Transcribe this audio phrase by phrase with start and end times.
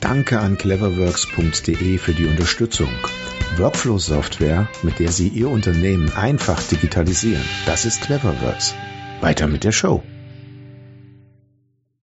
[0.00, 2.88] Danke an cleverworks.de für die Unterstützung.
[3.58, 7.44] Workflow-Software, mit der Sie Ihr Unternehmen einfach digitalisieren.
[7.66, 8.74] Das ist Cleverworks.
[9.20, 10.02] Weiter mit der Show.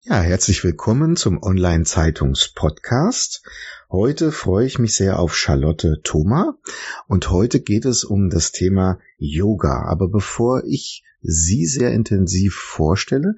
[0.04, 3.42] Ja, herzlich willkommen zum Online-Zeitungs-Podcast.
[3.90, 6.60] Heute freue ich mich sehr auf Charlotte Thoma
[7.08, 9.88] und heute geht es um das Thema Yoga.
[9.90, 13.34] Aber bevor ich Sie sehr intensiv vorstelle,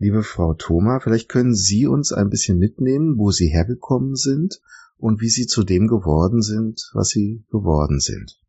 [0.00, 4.60] liebe Frau Thoma, vielleicht können Sie uns ein bisschen mitnehmen, wo Sie hergekommen sind
[4.96, 8.40] und wie Sie zu dem geworden sind, was Sie geworden sind.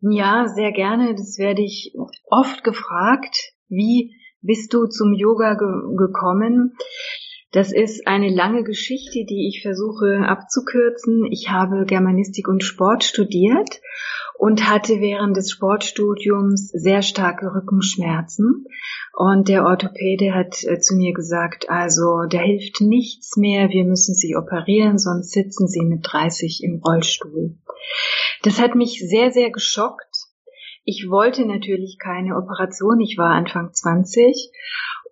[0.00, 1.14] Ja, sehr gerne.
[1.14, 1.94] Das werde ich
[2.28, 3.54] oft gefragt.
[3.68, 6.74] Wie bist du zum Yoga ge gekommen?
[7.52, 11.24] Das ist eine lange Geschichte, die ich versuche abzukürzen.
[11.32, 13.80] Ich habe Germanistik und Sport studiert
[14.38, 18.66] und hatte während des Sportstudiums sehr starke Rückenschmerzen.
[19.12, 24.14] Und der Orthopäde hat äh, zu mir gesagt, also da hilft nichts mehr, wir müssen
[24.14, 27.58] Sie operieren, sonst sitzen Sie mit 30 im Rollstuhl.
[28.42, 30.28] Das hat mich sehr, sehr geschockt.
[30.84, 34.52] Ich wollte natürlich keine Operation, ich war Anfang 20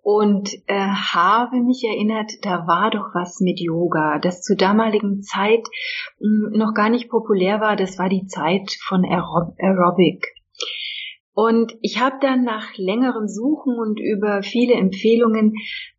[0.01, 5.67] und äh, habe mich erinnert, da war doch was mit Yoga, das zur damaligen Zeit
[6.19, 7.75] mh, hm, noch gar nicht populär war.
[7.75, 10.25] Das war die Zeit von Aerob Aerobic.
[11.33, 15.53] Und ich habe dann nach längerem Suchen und über viele Empfehlungen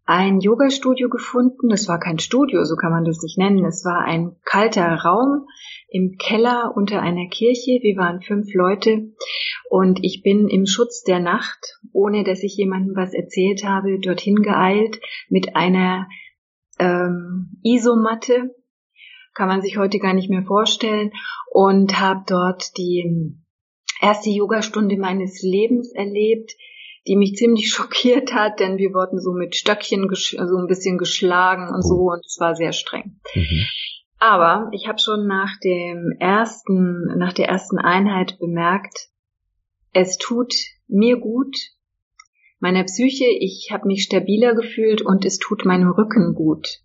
[0.05, 1.69] ein Yoga-Studio gefunden.
[1.69, 3.65] Das war kein Studio, so kann man das nicht nennen.
[3.65, 5.47] Es war ein kalter Raum
[5.91, 7.79] im Keller unter einer Kirche.
[7.83, 9.13] Wir waren fünf Leute
[9.69, 14.37] und ich bin im Schutz der Nacht, ohne dass ich jemandem was erzählt habe, dorthin
[14.37, 16.09] geeilt mit einer
[16.79, 18.55] ähm, Isomatte.
[19.35, 21.13] Kann man sich heute gar nicht mehr vorstellen
[21.51, 23.37] und habe dort die
[24.01, 26.53] erste Yogastunde meines Lebens erlebt
[27.07, 31.69] die mich ziemlich schockiert hat, denn wir wurden so mit Stöckchen so ein bisschen geschlagen
[31.75, 33.21] und so und es war sehr streng.
[33.35, 33.65] Mhm.
[34.21, 39.09] Aber ich habe schon nach dem ersten, nach der ersten Einheit bemerkt,
[39.95, 40.55] es tut
[40.89, 41.57] mir gut,
[42.61, 46.81] meiner Psyche, ich habe mich stabiler gefühlt und es tut meinem Rücken gut.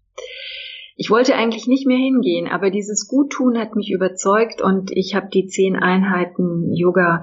[0.95, 5.27] Ich wollte eigentlich nicht mehr hingehen, aber dieses Guttun hat mich überzeugt und ich habe
[5.27, 7.21] die zehn Einheiten Yoga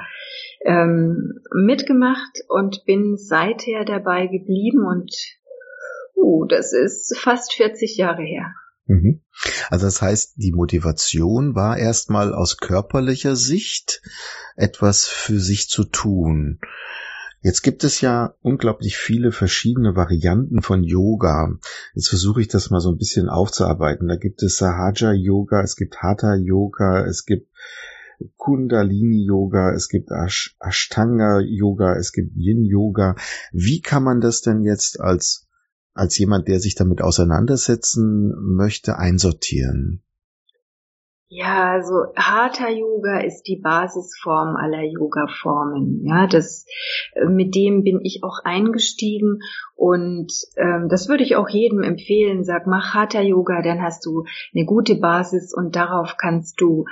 [0.61, 5.11] ähm, mitgemacht und bin seither dabei geblieben und
[6.15, 8.53] uh, das ist fast 40 Jahre her.
[8.87, 9.23] Mhm.
[9.71, 14.03] Also das heißt, die Motivation war erstmal aus körperlicher Sicht
[14.57, 16.61] etwas für sich zu tun.
[17.45, 21.59] Jetzt gibt es ja unglaublich viele verschiedene Varianten von Yoga.
[21.93, 24.07] Jetzt versuche ich das mal so ein bisschen aufzuarbeiten.
[24.07, 27.49] Da gibt es Sahaja Yoga, es gibt Hatha Yoga, es gibt
[28.37, 30.11] Kundalini Yoga, es gibt
[30.61, 33.17] Ashtanga Yoga, es gibt Yin Yoga.
[33.51, 35.49] Wie kann man das denn jetzt als
[35.95, 40.03] als jemand, der sich damit auseinandersetzen möchte, einsortieren?
[41.35, 46.05] Ja, also Hatha Yoga ist die Basisform aller Yoga-Formen.
[46.05, 46.67] Ja, das
[47.15, 49.39] äh, mit dem bin ich auch eingestiegen
[49.75, 52.45] und ähm, das würde ich auch jedem empfehlen.
[52.45, 54.25] Sag, mach Hatha Yoga, dann hast du
[54.55, 56.85] eine gute Basis und darauf kannst du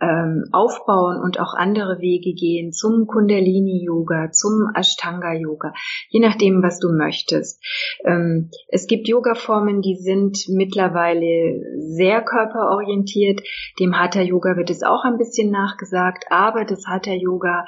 [0.00, 5.72] ähm, aufbauen und auch andere Wege gehen zum Kundalini-Yoga, zum Ashtanga-Yoga,
[6.10, 7.62] je nachdem, was du möchtest.
[8.04, 13.40] Ähm, es gibt Yoga-Formen, die sind mittlerweile sehr körperorientiert.
[13.80, 17.64] Dem Hatha-Yoga wird es auch ein bisschen nachgesagt, aber das Hatha-Yoga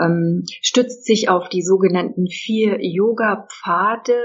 [0.00, 4.16] ähm, stützt sich auf die sogenannten vier Yoga-Pfade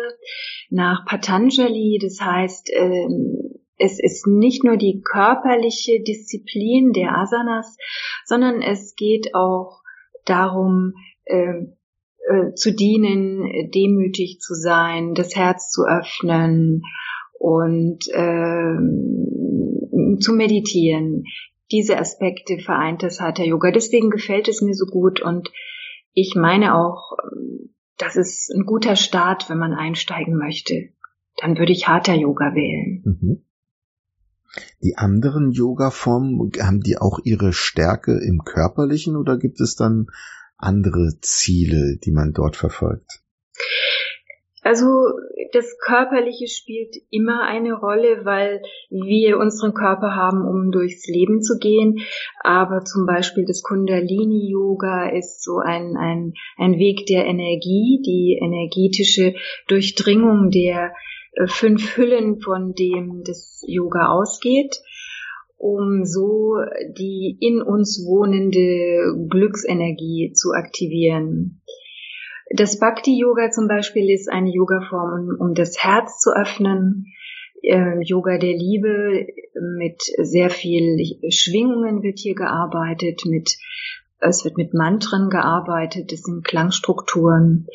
[0.70, 2.00] nach Patanjali.
[2.02, 3.47] Das heißt, ähm,
[3.78, 7.78] es ist nicht nur die körperliche Disziplin der Asanas,
[8.26, 9.82] sondern es geht auch
[10.26, 10.94] darum,
[11.26, 11.66] äh,
[12.28, 16.84] äh, zu dienen, demütig zu sein, das Herz zu öffnen
[17.40, 18.78] und äh,
[20.20, 21.24] zu meditieren.
[21.72, 23.72] Diese Aspekte vereint das Hatha Yoga.
[23.72, 25.52] Deswegen gefällt es mir so gut und
[26.14, 27.16] ich meine auch,
[27.98, 30.90] das ist ein guter Start, wenn man einsteigen möchte.
[31.38, 33.04] Dann würde ich Hatha Yoga wählen.
[33.06, 33.47] Mhm.
[34.82, 40.08] Die anderen Yoga-Formen, haben die auch ihre Stärke im Körperlichen oder gibt es dann
[40.58, 43.22] andere Ziele, die man dort verfolgt?
[44.68, 44.86] Also
[45.54, 51.58] das Körperliche spielt immer eine Rolle, weil wir unseren Körper haben, um durchs Leben zu
[51.58, 52.00] gehen.
[52.44, 59.36] Aber zum Beispiel das Kundalini-Yoga ist so ein, ein, ein Weg der Energie, die energetische
[59.68, 60.92] Durchdringung der
[61.46, 64.82] fünf Hüllen, von dem das Yoga ausgeht
[65.58, 66.58] um so
[66.98, 71.62] die in uns wohnende Glücksenergie zu aktivieren.
[72.52, 77.08] Das Bhakti-Yoga zum Beispiel ist eine Yoga-Form, um, das Herz zu öffnen.
[77.62, 79.28] Äh, Yoga der Liebe
[79.78, 83.58] mit sehr viel Schwingungen wird hier gearbeitet, mit,
[84.20, 87.68] es wird mit Mantren gearbeitet, das sind Klangstrukturen.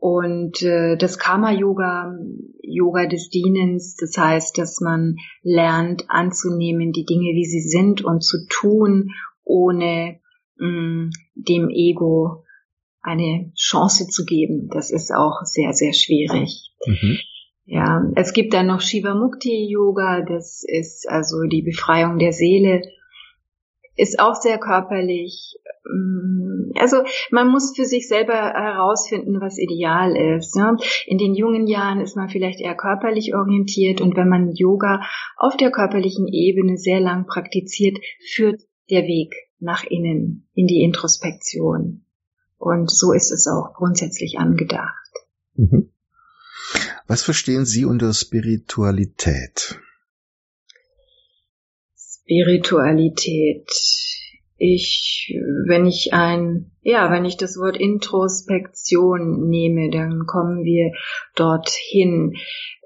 [0.00, 2.16] Und äh, das Karma-Yoga,
[2.62, 8.24] Yoga des Dienens, das heißt, dass man lernt anzunehmen die Dinge, wie sie sind und
[8.24, 9.10] zu tun,
[9.44, 10.18] ohne
[10.56, 12.44] mh, mm, dem Ego
[13.02, 14.70] eine Chance zu geben.
[14.72, 16.72] Das ist auch sehr, sehr schwierig.
[16.86, 17.18] Mhm.
[17.66, 22.82] Ja, es gibt dann noch Shiva Mukti Yoga, das ist also die Befreiung der Seele,
[23.96, 25.56] ist auch sehr körperlich.
[25.84, 30.56] Mm, also man muss für sich selber herausfinden, was ideal ist.
[30.56, 30.76] Ne?
[31.06, 35.02] In den jungen Jahren ist man vielleicht eher körperlich orientiert und wenn man Yoga
[35.36, 37.98] auf der körperlichen Ebene sehr lang praktiziert,
[38.34, 42.04] führt der Weg nach innen in die Introspektion.
[42.58, 45.10] Und so ist es auch grundsätzlich angedacht.
[45.54, 45.90] Mhm.
[47.06, 49.80] Was verstehen Sie unter Spiritualität?
[52.30, 53.68] Spiritualität.
[54.56, 55.36] Ich,
[55.66, 60.92] wenn ich ein, ja, wenn ich das Wort Introspektion nehme, dann kommen wir
[61.34, 62.34] dorthin.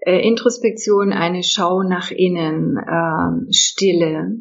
[0.00, 4.38] Äh, Introspektion, eine Schau nach innen, äh, Stille,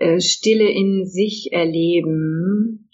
[0.00, 2.90] äh, Stille in sich erleben,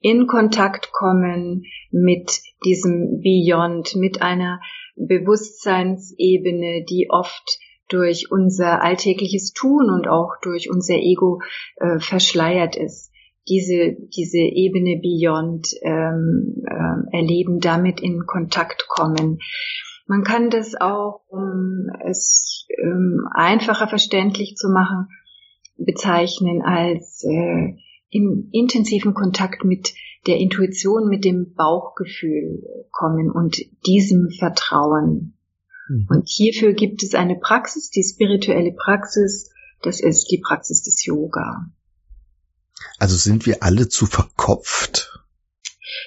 [0.00, 4.60] in Kontakt kommen mit diesem Beyond, mit einer
[4.96, 7.58] Bewusstseinsebene, die oft
[7.88, 11.40] durch unser alltägliches Tun und auch durch unser Ego
[11.76, 13.10] äh, verschleiert ist.
[13.48, 19.38] Diese, diese Ebene Beyond ähm, äh, erleben, damit in Kontakt kommen.
[20.06, 25.08] Man kann das auch, um es ähm, einfacher verständlich zu machen,
[25.76, 27.74] bezeichnen als äh,
[28.10, 29.94] in intensiven Kontakt mit
[30.26, 35.37] der Intuition, mit dem Bauchgefühl kommen und diesem vertrauen.
[35.88, 36.06] Mhm.
[36.08, 39.50] Und hierfür gibt es eine Praxis, die spirituelle Praxis,
[39.82, 41.66] das ist die Praxis des Yoga.
[42.98, 45.24] Also sind wir alle zu verkopft?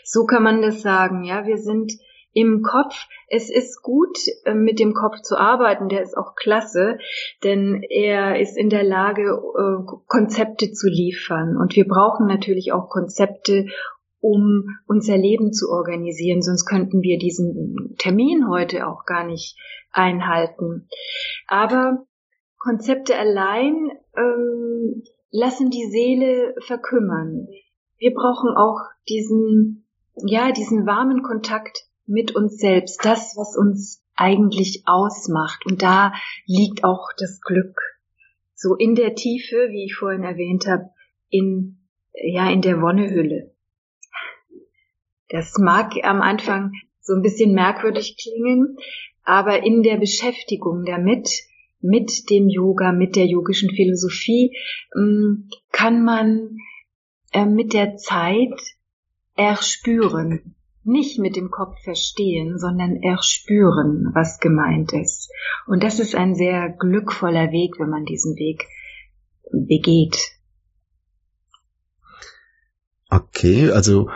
[0.04, 1.46] So kann man das sagen, ja.
[1.46, 1.94] Wir sind
[2.34, 2.96] im Kopf.
[3.28, 5.90] Es ist gut, äh, mit dem Kopf zu arbeiten.
[5.90, 6.98] Der ist auch klasse,
[7.44, 11.58] denn er ist in der Lage, äh, Konzepte zu liefern.
[11.58, 13.66] Und wir brauchen natürlich auch Konzepte,
[14.22, 16.42] um unser Leben zu organisieren.
[16.42, 19.58] Sonst könnten wir diesen Termin heute auch gar nicht
[19.92, 20.88] einhalten.
[21.48, 22.06] Aber
[22.58, 27.48] Konzepte allein ähm, lassen die Seele verkümmern.
[27.98, 28.80] Wir brauchen auch
[29.10, 35.66] diesen, ja, diesen warmen Kontakt mit uns selbst, das, was uns eigentlich ausmacht.
[35.66, 36.14] Und da
[36.46, 37.80] liegt auch das Glück.
[38.54, 40.92] So in der Tiefe, wie ich vorhin erwähnt habe,
[41.30, 41.80] in,
[42.14, 43.56] ja, in der Wonnehülle.
[45.32, 48.78] Das mag am Anfang so ein bisschen merkwürdig klingen,
[49.24, 51.30] aber in der Beschäftigung damit,
[51.80, 54.56] mit dem Yoga, mit der yogischen Philosophie,
[54.94, 56.58] mm, kann man
[57.32, 58.60] äh, mit der Zeit
[59.36, 65.32] erspüren, nicht mit dem Kopf verstehen, sondern erspüren, was gemeint ist.
[65.66, 68.68] Und das ist ein sehr glückvoller Weg, wenn man diesen Weg
[69.52, 70.18] begeht.
[73.10, 74.10] Okay, also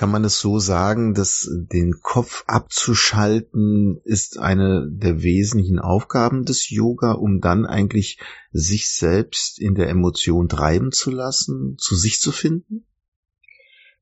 [0.00, 6.70] kann man es so sagen, dass den Kopf abzuschalten ist eine der wesentlichen Aufgaben des
[6.70, 8.18] Yoga, um dann eigentlich
[8.50, 12.86] sich selbst in der Emotion treiben zu lassen, zu sich zu finden?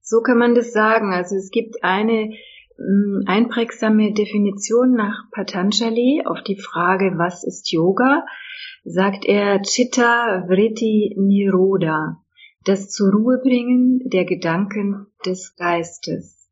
[0.00, 1.12] So kann man das sagen.
[1.12, 2.30] Also es gibt eine
[2.78, 8.24] mm, einprägsame Definition nach Patanjali auf die Frage, was ist Yoga?
[8.84, 12.22] Sagt er Chitta Vritti Niroda,
[12.64, 16.48] das zur Ruhe bringen der Gedanken des Geistes.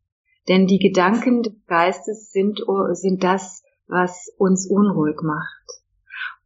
[0.49, 2.61] Denn die Gedanken des Geistes sind,
[2.93, 5.67] sind das, was uns unruhig macht.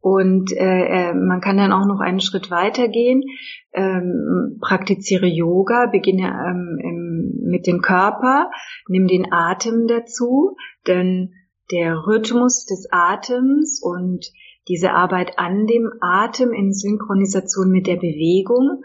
[0.01, 3.23] Und äh, äh, man kann dann auch noch einen Schritt weiter gehen,
[3.71, 8.49] ähm, praktiziere Yoga, beginne ähm, im, mit dem Körper,
[8.87, 10.55] nimm den Atem dazu,
[10.87, 11.33] denn
[11.71, 14.25] der Rhythmus des Atems und
[14.67, 18.83] diese Arbeit an dem Atem in Synchronisation mit der Bewegung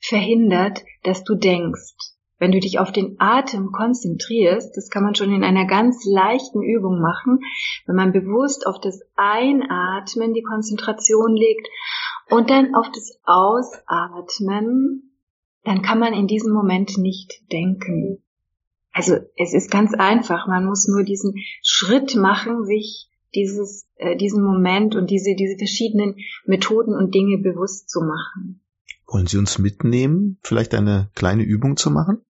[0.00, 2.17] verhindert, dass du denkst.
[2.38, 6.62] Wenn du dich auf den Atem konzentrierst, das kann man schon in einer ganz leichten
[6.62, 7.40] Übung machen,
[7.86, 11.66] wenn man bewusst auf das Einatmen die Konzentration legt
[12.30, 15.02] und dann auf das Ausatmen,
[15.64, 18.22] dann kann man in diesem Moment nicht denken.
[18.92, 24.42] Also es ist ganz einfach, man muss nur diesen Schritt machen, sich dieses, äh, diesen
[24.42, 26.16] Moment und diese, diese verschiedenen
[26.46, 28.60] Methoden und Dinge bewusst zu machen.
[29.08, 32.24] Wollen Sie uns mitnehmen, vielleicht eine kleine Übung zu machen?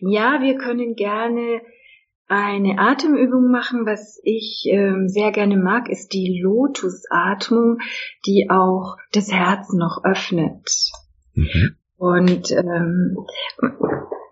[0.00, 1.62] Ja, wir können gerne
[2.26, 3.86] eine Atemübung machen.
[3.86, 7.78] Was ich ähm, sehr gerne mag, ist die Lotusatmung,
[8.26, 10.90] die auch das Herz noch öffnet.
[11.34, 11.76] Mhm.
[11.96, 13.16] Und ähm,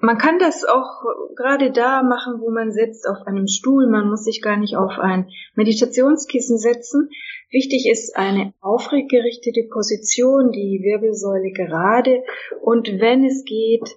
[0.02, 1.04] man kann das auch
[1.37, 3.88] gerade da machen, wo man sitzt, auf einem Stuhl.
[3.88, 7.09] Man muss sich gar nicht auf ein Meditationskissen setzen.
[7.50, 12.25] Wichtig ist eine aufreggerichtete Position, die Wirbelsäule gerade
[12.62, 13.97] und wenn es geht,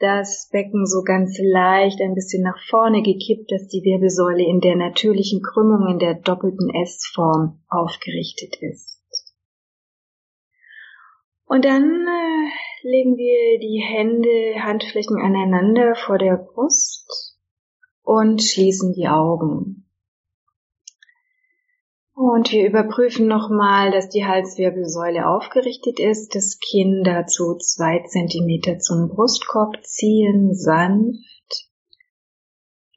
[0.00, 4.76] das Becken so ganz leicht ein bisschen nach vorne gekippt, dass die Wirbelsäule in der
[4.76, 8.97] natürlichen Krümmung in der doppelten S-Form aufgerichtet ist.
[11.48, 17.38] Und dann äh, legen wir die Hände, Handflächen aneinander vor der Brust
[18.02, 19.86] und schließen die Augen.
[22.12, 29.08] Und wir überprüfen nochmal, dass die Halswirbelsäule aufgerichtet ist, das Kinn dazu zwei Zentimeter zum
[29.08, 31.70] Brustkorb ziehen, sanft,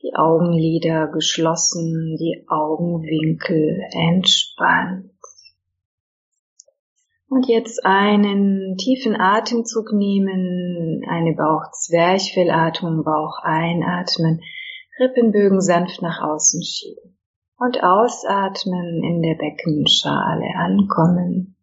[0.01, 5.12] die Augenlider geschlossen, die Augenwinkel entspannt.
[7.31, 14.41] Und jetzt einen tiefen Atemzug nehmen, eine Bauch-Zwerchfellatmung, Bauch einatmen,
[15.00, 17.17] Rippenbögen sanft nach außen schieben
[17.57, 21.55] und ausatmen in der Beckenschale ankommen,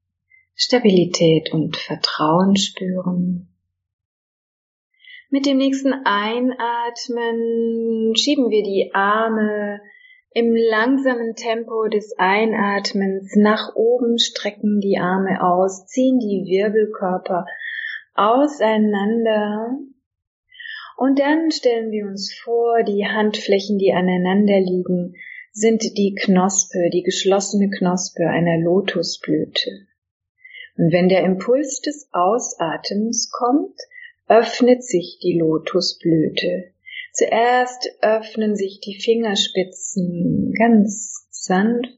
[0.54, 3.54] Stabilität und Vertrauen spüren.
[5.28, 7.36] Mit dem nächsten Einatmen
[8.16, 9.82] schieben wir die Arme
[10.38, 17.44] im langsamen Tempo des Einatmens nach oben, strecken die Arme aus, ziehen die Wirbelkörper
[18.14, 19.78] auseinander
[20.96, 25.16] und dann stellen wir uns vor, die Handflächen, die aneinander liegen,
[25.50, 29.86] sind die Knospe, die geschlossene Knospe einer Lotusblüte.
[30.76, 33.76] Und wenn der Impuls des Ausatems kommt,
[34.28, 36.70] öffnet sich die Lotusblüte.
[37.18, 41.90] Zuerst öffnen sich die Fingerspitzen ganz sanft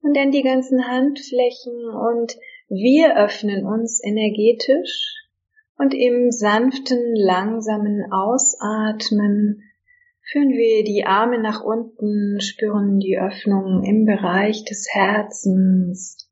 [0.00, 2.36] und dann die ganzen Handflächen und
[2.68, 5.16] wir öffnen uns energetisch
[5.76, 9.64] und im sanften, langsamen Ausatmen
[10.30, 16.28] Führen wir die Arme nach unten, spüren die Öffnung im Bereich des Herzens.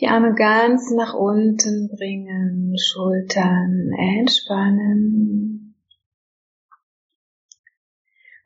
[0.00, 5.67] Die Arme ganz nach unten bringen, Schultern entspannen.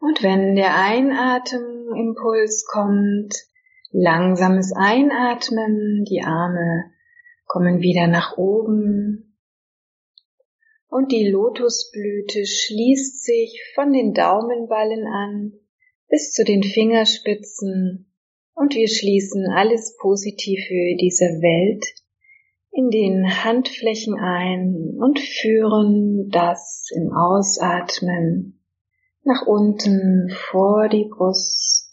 [0.03, 3.37] Und wenn der Einatemimpuls kommt,
[3.93, 6.91] langsames Einatmen, die Arme
[7.47, 9.39] kommen wieder nach oben,
[10.89, 15.53] und die Lotusblüte schließt sich von den Daumenballen an
[16.09, 18.13] bis zu den Fingerspitzen.
[18.55, 21.85] Und wir schließen alles Positive dieser Welt
[22.73, 28.62] in den Handflächen ein und führen das im Ausatmen
[29.25, 31.91] nach unten vor die Brust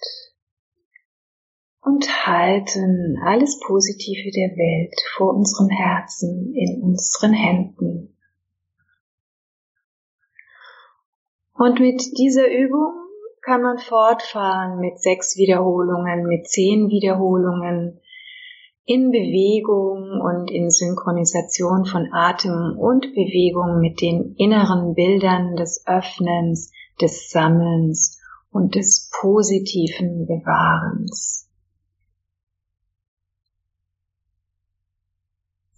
[1.81, 8.15] und halten alles Positive der Welt vor unserem Herzen in unseren Händen.
[11.53, 12.93] Und mit dieser Übung
[13.41, 17.99] kann man fortfahren mit sechs Wiederholungen, mit zehn Wiederholungen
[18.85, 26.71] in Bewegung und in Synchronisation von Atem und Bewegung mit den inneren Bildern des Öffnens,
[27.01, 28.19] des Sammelns
[28.51, 31.47] und des positiven Bewahrens.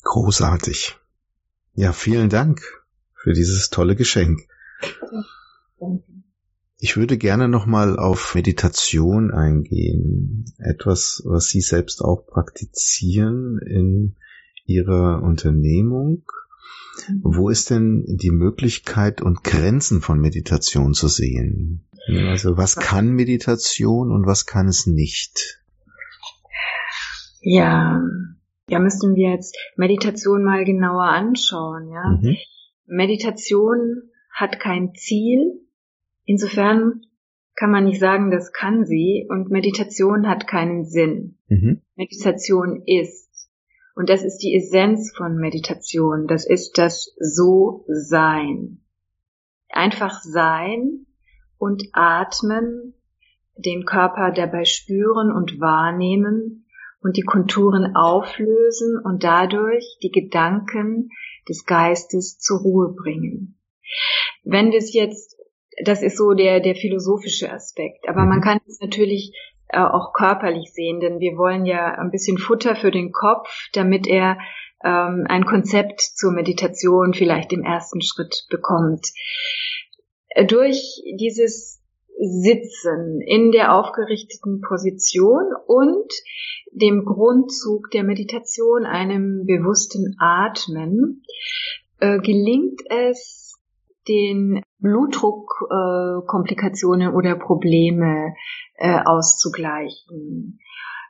[0.04, 0.98] Großartig.
[1.74, 2.62] Ja, vielen Dank
[3.14, 4.42] für dieses tolle Geschenk.
[6.78, 10.46] Ich würde gerne nochmal auf Meditation eingehen.
[10.58, 14.16] Etwas, was Sie selbst auch praktizieren in
[14.66, 16.24] Ihrer Unternehmung.
[17.24, 21.88] Wo ist denn die Möglichkeit und Grenzen von Meditation zu sehen?
[22.08, 25.60] Also was kann Meditation und was kann es nicht?
[27.42, 28.02] Ja,
[28.68, 32.20] ja, müssten wir jetzt Meditation mal genauer anschauen, ja.
[32.22, 32.38] Mhm.
[32.86, 35.62] Meditation hat kein Ziel,
[36.26, 37.02] Insofern
[37.56, 41.38] kann man nicht sagen, das kann sie und Meditation hat keinen Sinn.
[41.50, 41.82] Mhm.
[41.96, 43.31] Meditation ist.
[43.96, 46.28] Und das ist die Essenz von Meditation.
[46.28, 48.80] Das ist das So-Sein.
[49.70, 51.06] einfach sein
[51.58, 52.96] und atmen,
[53.56, 56.66] den Körper dabei spüren und wahrnehmen
[57.02, 61.10] und die Konturen auflösen und dadurch die Gedanken
[61.48, 63.60] des Geistes zur Ruhe bringen.
[64.44, 65.38] Wenn wir es jetzt,
[65.84, 68.44] das ist so der, der philosophische Aspekt, aber man mhm.
[68.44, 69.34] kann es natürlich
[69.72, 74.08] äh, auch körperlich sehen, denn wir wollen ja ein bisschen Futter für den Kopf, damit
[74.08, 74.38] er
[74.84, 79.08] ähm, ein Konzept zur Meditation vielleicht im ersten Schritt bekommt.
[80.30, 81.82] Äh, durch dieses
[82.20, 86.12] Sitzen in der aufgerichteten Position und
[86.72, 91.24] dem Grundzug der Meditation, einem bewussten Atmen,
[92.00, 93.51] äh, gelingt es,
[94.08, 98.34] den Blutdruckkomplikationen äh, oder Probleme
[98.76, 100.60] äh, auszugleichen.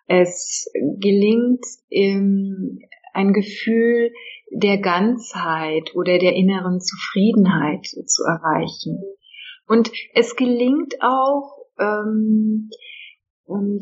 [0.08, 0.68] Es
[1.00, 2.80] gelingt ähm,
[3.14, 4.12] ein Gefühl
[4.52, 9.00] der Ganzheit oder der inneren Zufriedenheit zu erreichen.
[9.68, 12.70] Und es gelingt auch, ähm,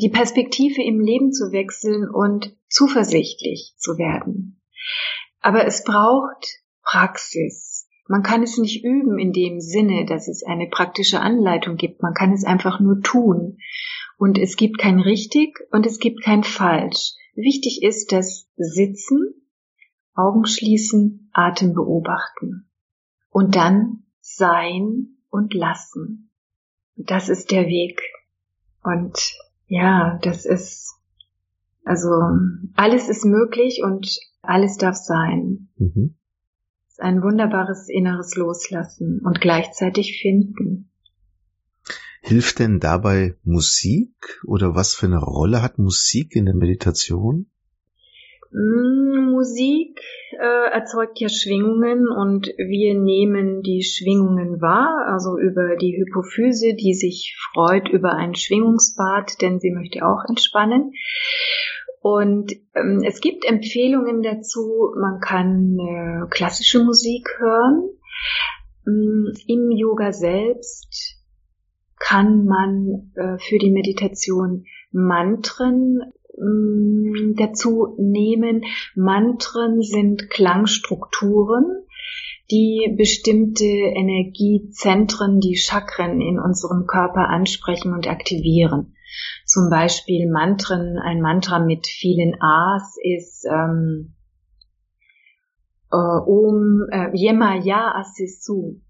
[0.01, 4.61] die Perspektive im Leben zu wechseln und zuversichtlich zu werden.
[5.41, 7.68] Aber es braucht Praxis.
[8.09, 12.01] Man kann es nicht üben in dem Sinne, dass es eine praktische Anleitung gibt.
[12.01, 13.59] Man kann es einfach nur tun.
[14.17, 17.13] Und es gibt kein richtig und es gibt kein falsch.
[17.35, 19.35] Wichtig ist das Sitzen,
[20.15, 22.67] Augen schließen, Atem beobachten.
[23.29, 26.31] Und dann sein und lassen.
[26.95, 28.01] Das ist der Weg.
[28.81, 29.37] Und
[29.67, 30.95] ja, das ist,
[31.85, 32.09] also
[32.75, 34.09] alles ist möglich und
[34.41, 35.69] alles darf sein.
[35.77, 36.15] Mhm.
[37.00, 40.91] Ist ein wunderbares inneres Loslassen und gleichzeitig finden.
[42.22, 47.46] Hilft denn dabei Musik oder was für eine Rolle hat Musik in der Meditation?
[48.51, 50.01] Mm, Musik
[50.34, 56.96] äh, erzeugt ja Schwingungen und wir nehmen die Schwingungen wahr, also über die Hypophyse, die
[56.96, 60.91] sich freut über ein Schwingungsbad, denn sie möchte auch entspannen.
[62.01, 67.89] Und ähm, es gibt Empfehlungen dazu, man kann äh, klassische Musik hören.
[68.88, 71.18] Ähm, Im Yoga selbst
[71.98, 76.00] kann man äh, für die Meditation Mantren
[76.40, 78.64] Mm, dazu nehmen.
[78.96, 81.66] Mantren sind Klangstrukturen,
[82.50, 88.96] die bestimmte Energiezentren, die Chakren in unserem Körper ansprechen und aktivieren.
[89.45, 94.15] Zum Beispiel Mantren, ein Mantra mit vielen A's ist ähm,
[95.91, 98.81] äh, Om äh, Yema Ya Asisu.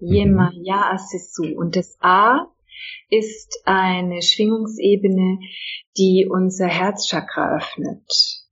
[0.00, 0.64] Yema mhm.
[0.64, 1.56] Ya Asisu.
[1.56, 2.46] Und das A
[3.10, 5.38] ist eine Schwingungsebene,
[5.96, 8.44] die unser Herzchakra öffnet.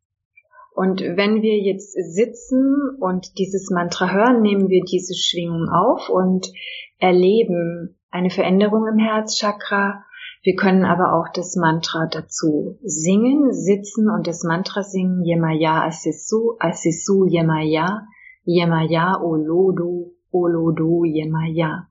[0.75, 6.51] Und wenn wir jetzt sitzen und dieses Mantra hören, nehmen wir diese Schwingung auf und
[6.99, 10.05] erleben eine Veränderung im Herzchakra.
[10.43, 15.25] Wir können aber auch das Mantra dazu singen, sitzen und das Mantra singen.
[15.25, 18.09] Yemaya Asisu, Asisu Yemaya,
[18.45, 21.89] Yemaya Olodu, Olodu Yemaya.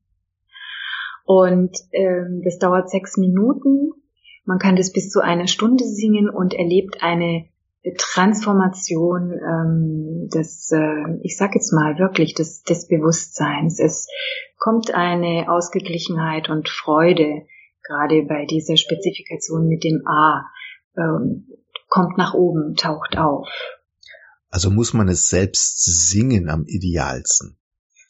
[1.23, 3.91] Und ähm, das dauert sechs Minuten.
[4.43, 7.45] Man kann das bis zu einer Stunde singen und erlebt eine
[7.97, 13.79] Transformation ähm, des, äh, ich sag jetzt mal wirklich, des, des Bewusstseins.
[13.79, 14.07] Es
[14.57, 17.45] kommt eine Ausgeglichenheit und Freude,
[17.91, 20.45] gerade bei dieser Spezifikation mit dem A,
[20.97, 21.47] ähm,
[21.87, 23.49] kommt nach oben, taucht auf.
[24.49, 27.57] Also muss man es selbst singen am idealsten.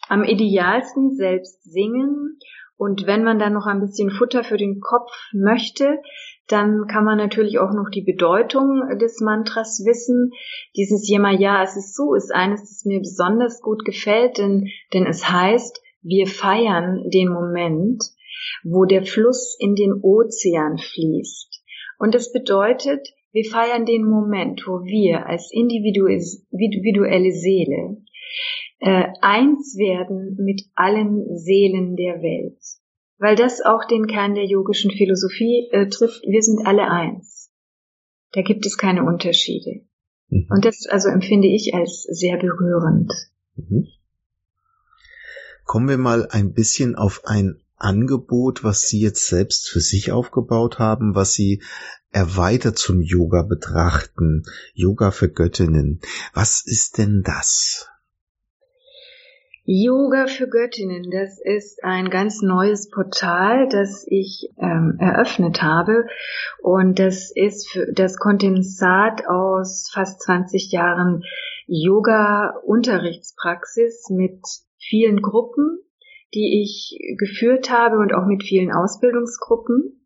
[0.07, 2.37] Am idealsten selbst singen
[2.77, 6.01] und wenn man dann noch ein bisschen Futter für den Kopf möchte,
[6.47, 10.31] dann kann man natürlich auch noch die Bedeutung des Mantras wissen.
[10.75, 15.29] Dieses Yemaya, es ist so, ist eines, das mir besonders gut gefällt, denn, denn es
[15.29, 18.03] heißt, wir feiern den Moment,
[18.63, 21.63] wo der Fluss in den Ozean fließt.
[21.99, 27.97] Und das bedeutet, wir feiern den Moment, wo wir als individuelle Seele
[28.79, 32.59] äh, eins werden mit allen Seelen der Welt.
[33.19, 36.23] Weil das auch den Kern der yogischen Philosophie äh, trifft.
[36.23, 37.51] Wir sind alle eins.
[38.31, 39.85] Da gibt es keine Unterschiede.
[40.29, 40.47] Mhm.
[40.49, 43.13] Und das also empfinde ich als sehr berührend.
[43.55, 43.87] Mhm.
[45.65, 50.79] Kommen wir mal ein bisschen auf ein Angebot, was Sie jetzt selbst für sich aufgebaut
[50.79, 51.61] haben, was Sie
[52.11, 54.43] erweitert zum Yoga betrachten.
[54.73, 56.01] Yoga für Göttinnen.
[56.33, 57.91] Was ist denn das?
[59.63, 66.07] Yoga für Göttinnen, das ist ein ganz neues Portal, das ich ähm, eröffnet habe
[66.63, 71.21] und das ist für das Kondensat aus fast 20 Jahren
[71.67, 74.41] Yoga-Unterrichtspraxis mit
[74.79, 75.77] vielen Gruppen,
[76.33, 80.05] die ich geführt habe und auch mit vielen Ausbildungsgruppen.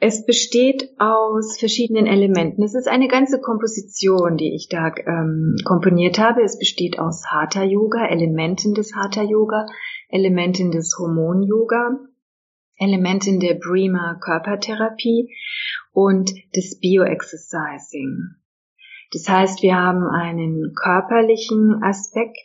[0.00, 2.62] Es besteht aus verschiedenen Elementen.
[2.62, 6.42] Es ist eine ganze Komposition, die ich da ähm, komponiert habe.
[6.42, 9.66] Es besteht aus Hatha Yoga, Elementen des Hatha Yoga,
[10.08, 11.98] Elementen des Hormon Yoga,
[12.76, 15.34] Elementen der Bremer Körpertherapie
[15.92, 18.36] und des Bioexercising.
[19.10, 22.38] Das heißt, wir haben einen körperlichen Aspekt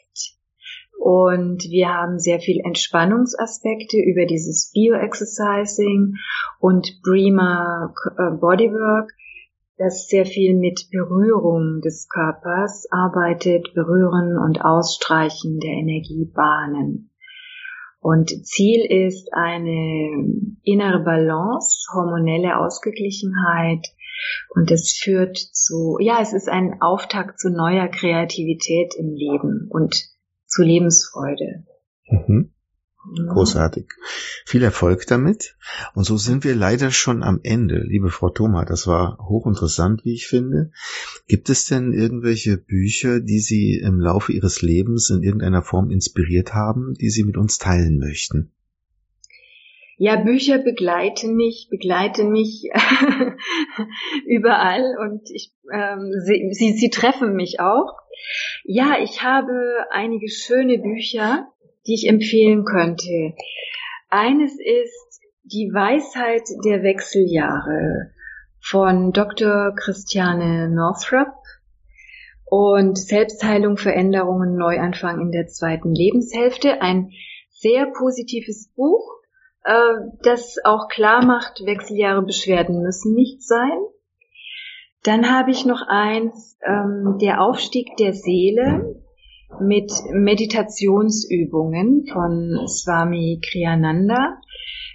[1.00, 6.16] und wir haben sehr viel Entspannungsaspekte über dieses Bioexercising
[6.60, 9.12] und Bremer äh, Bodywork,
[9.78, 17.10] das sehr viel mit Berührung des Körpers arbeitet, Berühren und Ausstreichen der Energiebahnen.
[18.00, 20.28] Und Ziel ist eine
[20.64, 23.88] innere Balance, hormonelle Ausgeglichenheit.
[24.56, 30.13] Und es führt zu, ja, es ist ein Auftakt zu neuer Kreativität im Leben und
[30.54, 31.64] zu Lebensfreude.
[32.08, 32.52] Mhm.
[33.28, 33.92] Großartig.
[34.46, 35.58] Viel Erfolg damit.
[35.94, 37.84] Und so sind wir leider schon am Ende.
[37.84, 40.72] Liebe Frau Thoma, das war hochinteressant, wie ich finde.
[41.28, 46.54] Gibt es denn irgendwelche Bücher, die Sie im Laufe Ihres Lebens in irgendeiner Form inspiriert
[46.54, 48.54] haben, die Sie mit uns teilen möchten?
[49.98, 52.70] Ja, Bücher begleiten mich, begleiten mich
[54.28, 58.03] überall und ich, ähm, sie, sie, sie treffen mich auch.
[58.64, 61.48] Ja, ich habe einige schöne Bücher,
[61.86, 63.34] die ich empfehlen könnte.
[64.10, 68.14] Eines ist Die Weisheit der Wechseljahre
[68.62, 69.76] von Dr.
[69.76, 71.34] Christiane Northrop
[72.46, 76.82] und Selbstheilung, Veränderungen, Neuanfang in der zweiten Lebenshälfte.
[76.82, 77.12] Ein
[77.50, 79.04] sehr positives Buch,
[79.64, 83.80] äh, das auch klar macht, Wechseljahre Beschwerden müssen nicht sein.
[85.04, 89.04] Dann habe ich noch eins, ähm, der Aufstieg der Seele
[89.60, 94.40] mit Meditationsübungen von Swami Kriyananda.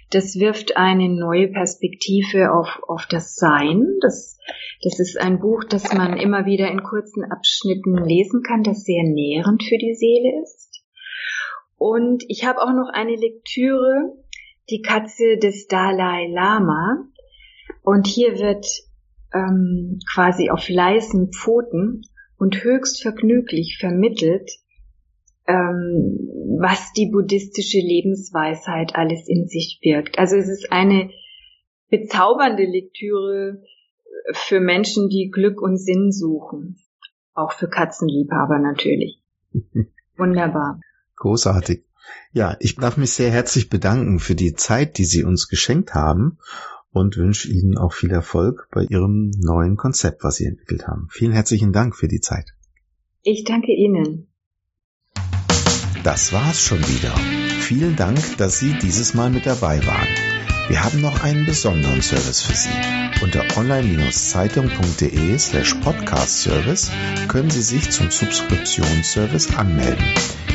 [0.09, 3.85] Das wirft eine neue Perspektive auf, auf das Sein.
[4.01, 4.39] Das,
[4.81, 9.03] das ist ein Buch, das man immer wieder in kurzen Abschnitten lesen kann, das sehr
[9.03, 10.83] nährend für die Seele ist.
[11.77, 14.15] Und ich habe auch noch eine Lektüre,
[14.71, 17.05] die Katze des Dalai Lama.
[17.83, 18.65] Und hier wird
[19.33, 22.01] ähm, quasi auf leisen Pfoten
[22.37, 24.49] und höchst vergnüglich vermittelt,
[25.47, 26.17] ähm,
[26.59, 30.19] was die buddhistische Lebensweisheit alles in sich birgt.
[30.19, 31.09] Also es ist eine
[31.89, 33.61] bezaubernde Lektüre
[34.33, 36.77] für Menschen, die Glück und Sinn suchen.
[37.33, 39.21] Auch für Katzenliebhaber natürlich.
[40.17, 40.79] Wunderbar.
[41.15, 41.83] Großartig.
[42.31, 46.37] Ja, ich darf mich sehr herzlich bedanken für die Zeit, die Sie uns geschenkt haben
[46.91, 51.07] und wünsche Ihnen auch viel Erfolg bei Ihrem neuen Konzept, was Sie entwickelt haben.
[51.11, 52.53] Vielen herzlichen Dank für die Zeit.
[53.21, 54.27] Ich danke Ihnen.
[56.03, 57.13] Das war's schon wieder.
[57.59, 60.38] Vielen Dank, dass Sie dieses Mal mit dabei waren.
[60.69, 62.69] Wir haben noch einen besonderen Service für Sie.
[63.23, 66.91] Unter online-zeitung.de slash podcast service
[67.27, 70.05] können Sie sich zum Subskriptionsservice anmelden.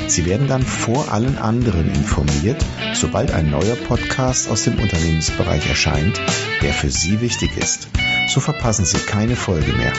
[0.07, 6.20] Sie werden dann vor allen anderen informiert, sobald ein neuer Podcast aus dem Unternehmensbereich erscheint,
[6.62, 7.88] der für Sie wichtig ist.
[8.29, 9.92] So verpassen Sie keine Folge mehr.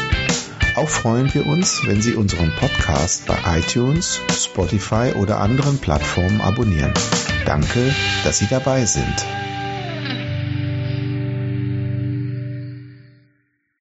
[0.77, 6.93] Auch freuen wir uns, wenn Sie unseren Podcast bei iTunes, Spotify oder anderen Plattformen abonnieren.
[7.45, 9.25] Danke, dass Sie dabei sind.